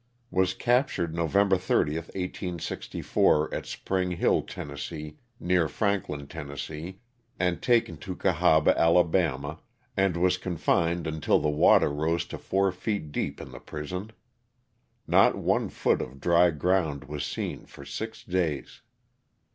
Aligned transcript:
Was 0.31 0.55
captured 0.55 1.13
November 1.13 1.57
30, 1.59 1.97
1864, 1.97 3.53
at 3.53 3.67
Spring 3.67 4.09
Hill, 4.09 4.41
Tenn., 4.41 4.75
near 5.39 5.67
Franklin, 5.67 6.25
Tenn., 6.25 6.95
and 7.39 7.61
taken 7.61 7.97
to 7.97 8.15
Cahaba, 8.15 8.73
Ala., 8.79 9.59
and 9.95 10.17
was 10.17 10.39
confined 10.39 11.05
until 11.05 11.37
the 11.37 11.49
water 11.51 11.93
rose 11.93 12.25
to 12.25 12.39
four 12.39 12.71
feet 12.71 13.11
deep 13.11 13.39
in 13.39 13.51
the 13.51 13.59
prison; 13.59 14.11
not 15.05 15.37
one 15.37 15.69
foot 15.69 16.01
of 16.01 16.19
dry 16.19 16.49
ground 16.49 17.03
was 17.03 17.23
seen 17.23 17.67
for 17.67 17.85
six 17.85 18.23
days. 18.23 18.81